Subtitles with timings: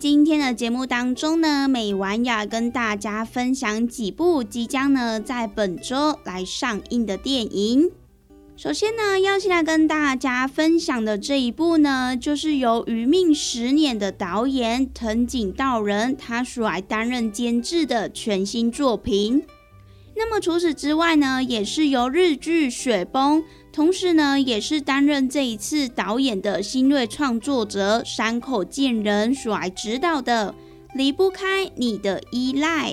[0.00, 7.90] 今天的节目当中呢，美晚要跟大家分享几部即将呢在本周来上映的电影。
[8.56, 19.42] 首先呢，要先来跟大家分享的这一部呢，就是由《余命十年》的导演藤井道人他所来担任监制的全新作品。
[20.16, 23.40] 那么除此之外呢，也是由日剧《雪崩》。
[23.72, 30.52] 同时呢，也是担任这一次导演的新锐创作者山口健人所来指导的
[30.96, 32.92] 《离不开你的依赖》。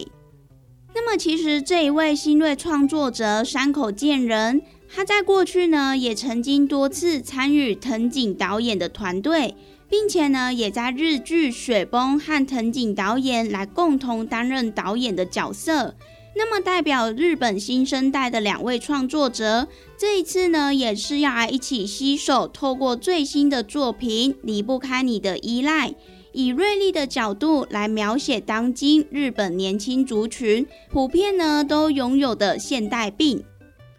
[0.94, 4.62] 那么，其实这一位新锐创作者山口健人，
[4.94, 9.56] 他在过去呢，也曾经多次参与藤井导演的团队，
[9.90, 15.96] 并且呢，也在日剧《雪崩》和藤井导演来共同担任导演的角色。
[16.40, 19.68] 那么，代表日本新生代的两位创作者，
[19.98, 25.90] 这一次呢，也是要来一起携手，透过最新的作品《离不开你的依赖》，
[26.34, 33.44] 以锐利的角度来描写当今日本年轻族群普遍呢都拥有的现代病。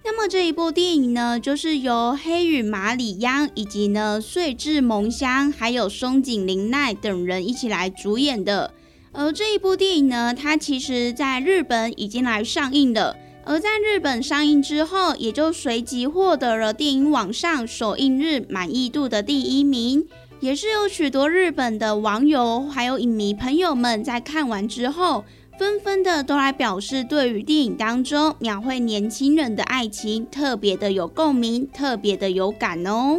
[0.05, 8.73] 那么这一部电影呢，就是由黑羽麻里央以及呢穗智萌香，还有松井玲奈等人一起来主演的。
[9.19, 13.17] 而这一部电影呢，它其实在日本已经来上映了。
[13.45, 20.07] 而在日本上映之后，也就随即获得了电影网上首映日满意度的第一名，
[20.39, 25.25] 也是有许多日本的网友还有影迷朋友们在看完之后，
[25.59, 33.19] 纷纷的都来表示，对于电影当中描绘年轻人的爱情特别的有共鸣，特别的有感哦。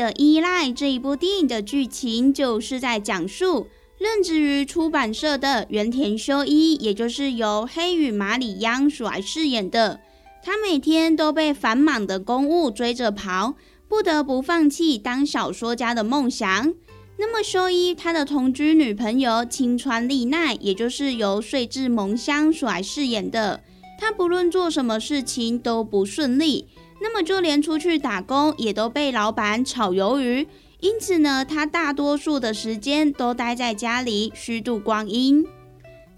[0.00, 3.66] 的依赖这一部电影的剧情，就是在讲述
[3.98, 10.00] 任职于出版社的原田修一，也就是由黑羽马里央所来饰演的。
[10.42, 16.72] 他每天都被繁忙的公务追着跑，不得不放弃当小说家的梦想。
[17.18, 23.60] 那么修一他的同居女朋友青川丽奈，也就是由穗智萌香所来饰演的，
[23.98, 26.68] 他不论做什么事情都不顺利。
[27.00, 30.46] 那么就连出去打工也都被老板炒鱿鱼，
[30.80, 35.46] 因此呢，他大多数的时间都待在家里虚度光阴。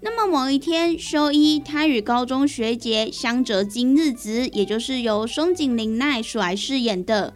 [0.01, 7.33] 那么某一天，修一他与高中学姐相泽今日子，也就是由松井玲奈所来饰演的，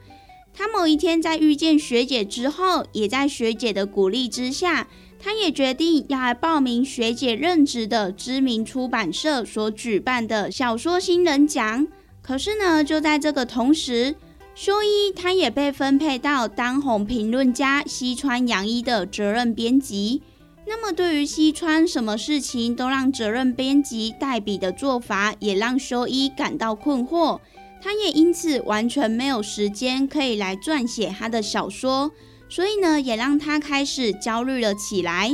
[0.54, 11.88] 他某一天在遇见学姐之后，也在学姐的鼓励之下，他也决定要来报名学姐任职的知名出版社所举办的小说新人奖。
[12.28, 14.14] 可是呢，就在这个同时，
[14.54, 20.22] 修一他也被分配到当红评论家西川洋一的责任编辑。
[20.66, 27.40] 那么，对于西川什么事情都让责任编辑代笔的做法，也让修一感到困惑。
[27.82, 32.12] 他也因此完全没有时间可以来撰写他的小说，
[32.50, 35.32] 所以呢，也让他开始焦虑了起来。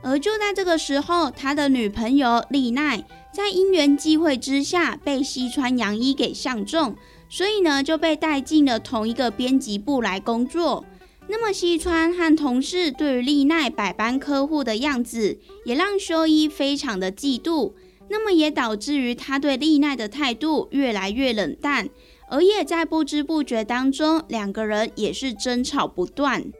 [0.00, 3.02] 而就在这个时候，他的女朋友丽奈
[3.38, 6.96] 在因缘际会之下被西川洋一给相中，
[7.28, 10.84] 所以呢，就被带进了同一个编辑部来工作。
[11.28, 17.74] 那么西川和同事对于丽奈百般呵护的样子，也让修一非常的嫉妒。
[18.08, 21.88] 那么也导致于他对丽奈的态度越来越冷淡，
[22.28, 26.52] 而也在不知不觉当中，两个人也是争吵不断。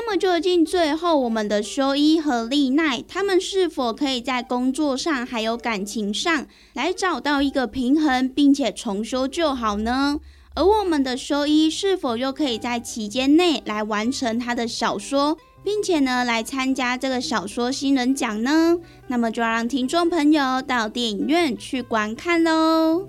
[0.00, 10.20] 那么究竟最后我们的修一和丽奈，他们是否可以在工作上还有感情上来找到一个平衡，并且重修就好呢？
[10.54, 18.78] 而我们的修一是否又可以在期间内来完成他的小说，并且呢来参加这个小说新人奖呢？
[19.08, 23.04] 那么就要让听众朋友到电影院去观看喽。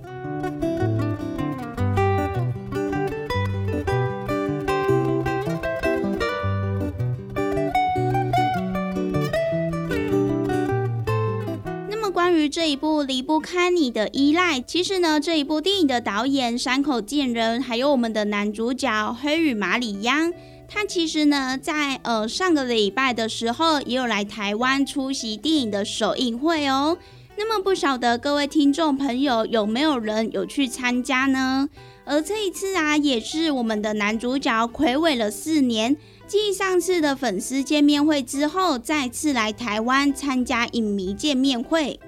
[12.49, 20.33] 这一部离不开你的依赖，其实呢，这一部电影的导演山口健人，还有我们的男主角黑羽马里央，
[20.67, 26.97] 他其实呢，在呃上个礼拜的时候，也有来台湾出席电影的首映会哦。
[27.37, 31.69] 那么不晓得各位听众朋友有没有人有去参加呢？
[32.03, 35.95] 而这一次啊，也是我们的男主角魁违了四年，
[36.27, 41.99] 继上次的粉丝见面会之后，再次来台湾参加影迷见面会。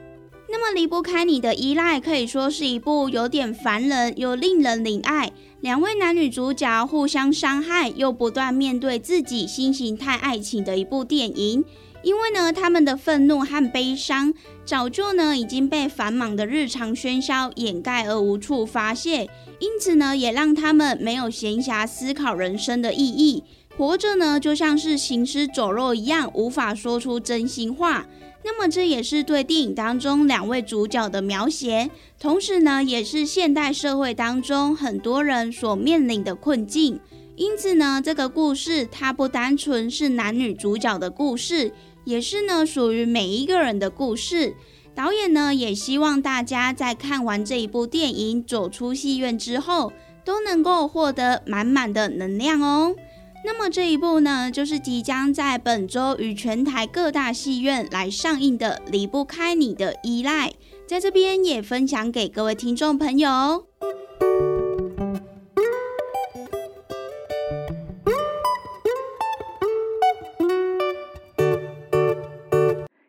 [0.51, 5.31] 那么离不开你的依赖，可以说是一部有点烦人又令人怜爱，
[5.61, 11.63] 两位男女主角互相伤害又不断面对自己新形态爱情的一部电影。
[12.03, 14.33] 因为呢，他们的愤怒和悲伤
[14.65, 23.43] 早就呢已经被繁忙的日常喧嚣掩盖而无处发泄，因此呢，也让他们没有闲暇思考人生的意义。
[23.77, 28.05] 活着呢，就像是行尸走肉一样，无法说出真心话。
[28.43, 31.89] 那么这也是对电影当中两位主角的描写，
[32.19, 36.99] 同时呢，也是现代社会当中很多人所面临的困境。
[37.35, 41.71] 因此呢，这个故事它不单纯是男女主角的故事，
[42.03, 44.55] 也是呢属于每一个人的故事。
[44.93, 49.93] 导演呢也希望大家在看完这一部电影走出戏院之后，
[50.25, 52.95] 都能够获得满满的能量哦。
[53.43, 60.49] 那么这一部呢，就是即将在本周与全台各大戏院来上映的《离不开你的依赖》，
[60.87, 63.65] 在这边也分享给各位听众朋友。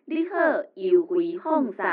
[0.06, 1.84] 你好，优惠放送。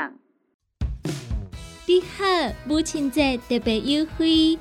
[1.86, 4.58] 你好，母亲节特别优惠，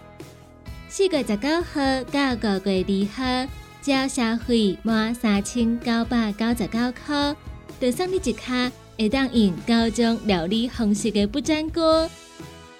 [0.87, 3.58] 四月十九号到五月二号。
[3.89, 7.35] 只要消费满三千九百九十九块，
[7.81, 12.07] 就送你一卡会当用高中料理方式的不粘锅，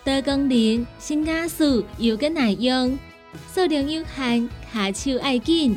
[0.06, 2.96] 多功能、新加速又个耐用，
[3.52, 5.76] 数量有限，下手爱紧。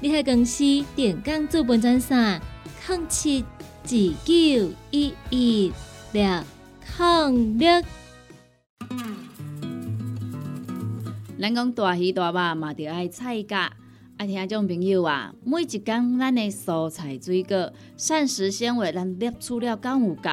[0.00, 0.64] 你喺公司
[0.96, 2.40] 电工做本专线：
[2.88, 3.44] 零七
[3.82, 3.90] 二
[4.24, 5.72] 九一一
[6.12, 6.22] 六
[6.98, 7.82] 零六。
[11.38, 13.70] 咱讲大鱼大肉嘛，着爱菜价。
[14.20, 20.30] 爱听种朋友啊，每一工咱的蔬菜水果、膳食纤维，咱摄取了够有够？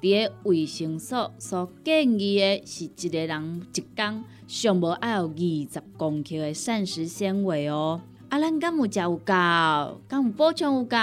[0.00, 8.00] 伫个卫生所所建议的是一个人一工上无爱有二十公克的膳食纤维哦。
[8.28, 9.24] 啊，咱敢有食有够？
[10.06, 10.96] 敢有补充有够？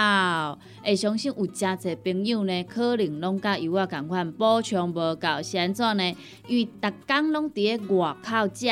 [0.86, 6.16] 会相信有真侪朋友呢，可能拢甲有我共款补充无够，是安怎呢？
[6.48, 8.72] 因为逐工拢伫个外口食。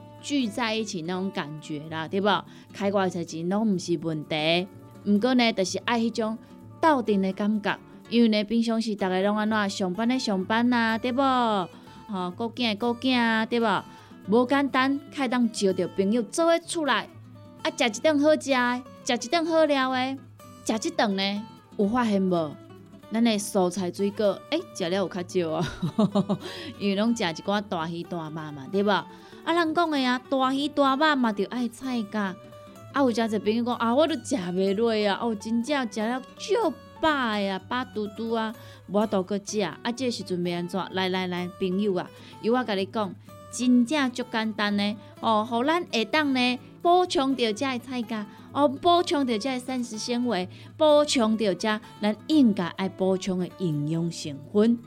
[0.21, 2.29] 聚在一起那种感觉啦，对不？
[2.73, 4.67] 开外才钱拢毋是问题，
[5.05, 6.37] 毋过呢，就是爱迄种
[6.79, 7.77] 斗阵的感觉。
[8.09, 11.21] 因为呢，平常时逐个拢安怎上班的上班啊，对不？
[11.21, 13.65] 吼，顾囝的顾囝啊，对不？
[14.27, 17.07] 无简单，开当招着朋友做伙出来，
[17.63, 20.17] 啊，食一顿好食的，食一顿好料的，
[20.65, 21.43] 食一顿呢，
[21.77, 22.55] 有发现无？
[23.13, 25.67] 咱的蔬菜水果，诶，食了有较少啊，
[26.79, 28.89] 因为拢食一寡大鱼大肉嘛，对不？
[29.43, 32.35] 啊，人讲的啊，大鱼大肉嘛，着爱菜价
[32.93, 38.53] 啊，有诚侪朋友讲啊，我都食袂落啊，哦，真正食了足饱的啊，饱嘟嘟啊，
[38.87, 39.61] 无法度搁食。
[39.61, 40.79] 啊，这时阵要安怎？
[40.91, 42.09] 来来来，朋友啊，
[42.41, 43.13] 由我甲你讲，
[43.51, 44.95] 真正足简单呢。
[45.19, 54.77] 哦，互咱下当呢补充着遮的菜价，哦，补充着遮的膳食纤维，补充着遮咱应该爱补充的营养成分。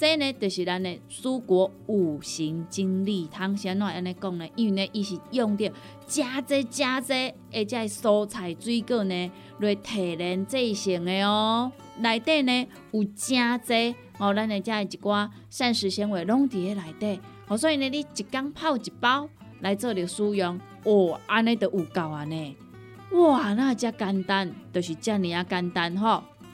[0.00, 3.54] 这呢，就是咱的蔬果五行精力汤。
[3.54, 4.48] 先怎安尼讲呢？
[4.56, 5.70] 因为呢，伊是用着
[6.06, 7.12] 加济加济，
[7.52, 11.70] 而且蔬菜水果呢来提炼制成的哦。
[11.98, 17.20] 内底呢有真济哦，咱的遮一寡膳食纤维拢伫咧内底。
[17.48, 19.28] 哦，所以呢，你一缸泡一包
[19.60, 22.56] 来做着使用，哦，安尼就有够啊呢。
[23.12, 26.22] 哇，那遮简单，就是遮尔啊简单吼。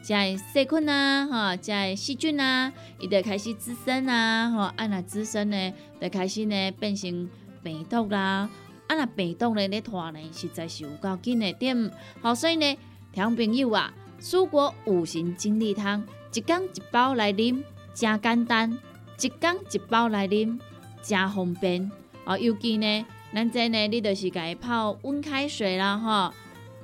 [0.00, 7.28] 在细菌啊，哈，在细菌啊，伊就开始滋生啊，吼，啊那滋生呢，就开始呢变成
[7.62, 8.48] 病毒啦，
[8.86, 11.90] 啊那病毒呢咧拖呢，实在是有够紧的点，
[12.22, 12.78] 好，所以呢，
[13.12, 16.02] 听朋友啊，蔬果五行精力汤，
[16.32, 17.62] 一缸一包来啉，
[17.92, 18.78] 真简单，
[19.20, 20.58] 一缸一包来啉，
[21.02, 21.90] 真方便，
[22.24, 26.32] 哦，尤其呢，咱这呢，你就是家泡温开水啦，吼，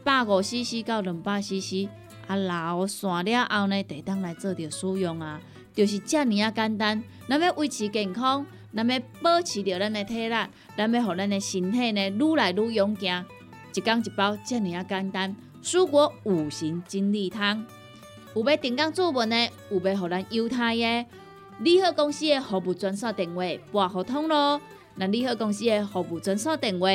[0.02, 1.88] 百五 CC 到两百 CC。
[2.26, 5.40] 啊，老散了后呢，得当来做着使用啊，
[5.74, 7.02] 就是遮尔啊简单。
[7.28, 10.34] 咱要维持健康，咱要保持着咱的体力，
[10.76, 13.24] 咱要互咱的身体呢愈来愈勇健。
[13.74, 15.34] 一缸一包，遮尔啊简单。
[15.62, 17.64] 蔬果五行精力汤，
[18.34, 21.06] 有要订购做文的，有要互咱犹太的，
[21.60, 24.60] 利好公司的服务专线电话拨互通咯。
[24.96, 26.86] 那利好公司的服务专线电话：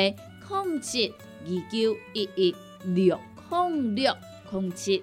[0.46, 1.12] 控制
[1.44, 3.18] 二九一一六
[3.48, 4.14] 控六
[4.48, 5.02] 控七。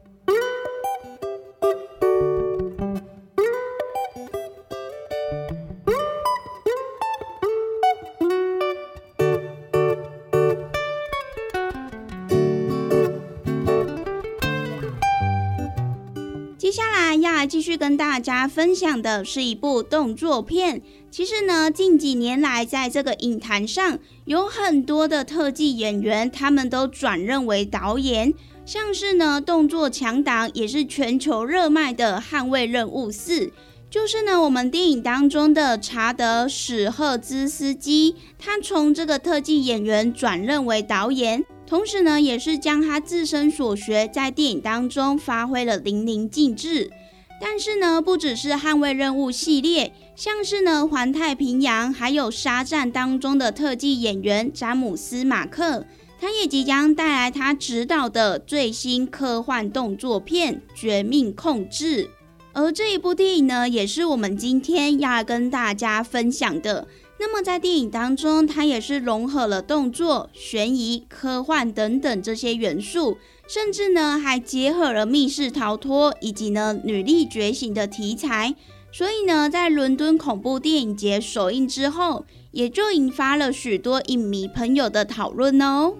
[16.71, 20.81] 接下来要继续跟大家分享的是一部动作片。
[21.11, 28.33] 其实呢，近几年来，在这个影坛上，有很多的特技演员，他们都转任为导演。
[28.65, 33.47] 像是呢，动作强档也是全球热卖的《捍卫任务四》，
[33.89, 46.91] 就是呢，我们电影当中的查德史赫兹斯基，他从这个特技演员转任为导演，同时呢，也是将他自身所学在电影当中发挥了淋漓尽致。
[47.39, 55.85] 但是呢，不只是捍卫任务系列，像是呢环太平洋，还有沙战当中的特技演员詹姆斯马克，
[56.19, 62.03] 他也即将带来他执导的最新科幻动作片《绝命控制》。
[62.51, 66.85] 而这一部电影呢，也是我们今天要跟大家分享的。
[67.21, 78.55] 那么在电影当中，它也是融合了动作、悬疑、科幻等等这些元素，甚至呢还结合了密室逃脱以及呢女力觉醒的题材。
[78.91, 85.93] 所以呢，在伦敦恐怖电影节首映之后，也就引发了许多影迷朋友的讨论哦。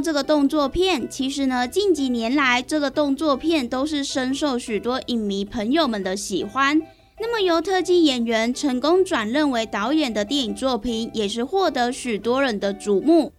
[0.00, 6.80] 这个动作片，其实呢，近几年来这个动作片都是深受许多影迷朋友们的喜欢。
[7.18, 13.32] 那么由特技演员成功转任为导演的电影作品，也是获得许多人的瞩目。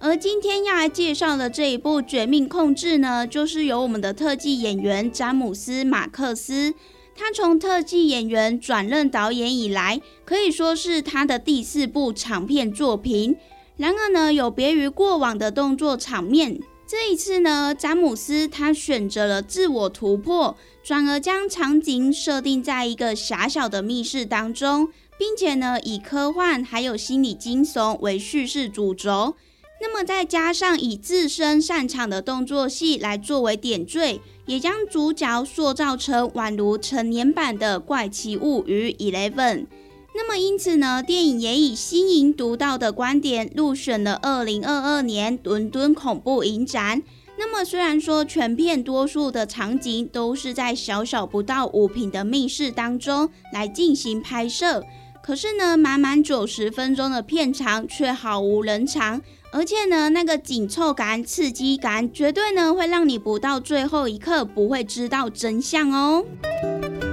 [0.00, 6.74] 而今天要来介绍的这一部《绝命控制》呢，就是由我们的特技演员詹姆斯·马克思，
[7.14, 13.36] 他从特技演员转任导演以来，可以说是他的第四部长片作品。
[13.80, 29.34] 然而呢，有别于过往的动作场面，这一次呢，詹姆斯他选择了自我突破，转而将场景设定在一个狭小的密室当中，并且呢，以科幻还有心理惊悚为叙事主轴。
[29.80, 39.64] 那么再加上以自身擅长的动作戏来作为点缀，也将主角塑造成宛如成年版的怪奇物语 Eleven。
[40.12, 47.02] 那么，因此呢，电影也以新颖独到的观点入选了二零二二年伦敦恐怖影展。
[47.38, 54.84] 那么，虽然说全片多数的场景都是在小小不到五平的密室当中来进行拍摄，
[55.22, 66.26] 可是呢，满满九十分钟的片长却毫无人长，而且呢，那个紧凑感、刺激感，绝对呢会让你不到最后一刻不会知道真相哦。《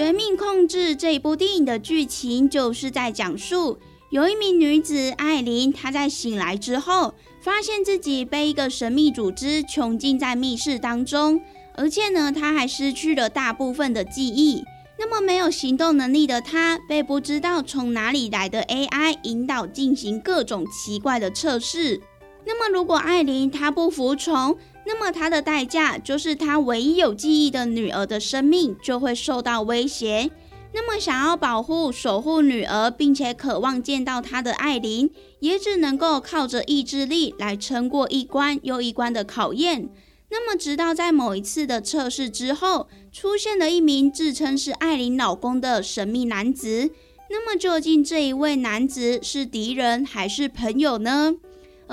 [0.00, 11.42] 绝命控制》这一部电影的剧情就是在讲述，有一名女子艾琳，她在醒来之后，发现自己被一个神秘组织囚禁在密室当中，
[11.74, 14.64] 而且呢，她还失去了大部分的记忆。
[14.98, 22.00] 那么没有行动能力的她，被不知道从哪里来的 AI 引导进行各种奇怪的测试。
[22.46, 24.56] 那么如果艾琳她不服从，
[24.92, 30.28] 那么，他的代价就是他唯一有记忆的女儿的生命就会受到威胁。
[30.74, 39.88] 那么，想要保护、守护女儿，并且渴望见到她的艾琳，也只能够靠着意志力来撑过一关又一关的考验。
[40.28, 46.90] 那么，直到在某一次的测试之后，出现了一名自称是艾琳老公的神秘男子。
[47.30, 51.36] 那么，究竟这一位男子是敌人还是朋友呢？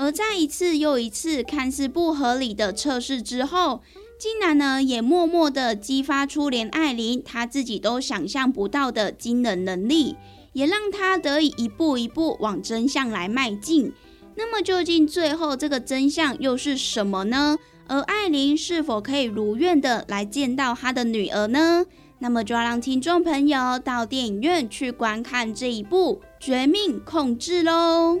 [0.00, 3.82] 而在一次又一次看似不合理的测试之后，
[4.16, 10.14] 竟然呢也默默的激发出连艾琳她自己都想象不到的惊人能力，
[10.52, 13.92] 也让她得以一步一步往真相来迈进。
[14.36, 17.56] 那么究竟最后这个真相又是什么呢？
[17.88, 21.84] 而艾琳是否可以如愿的来见到她的女儿呢？
[22.20, 28.20] 那么就要让听众朋友到电影院去观看这一部《绝命控制》喽。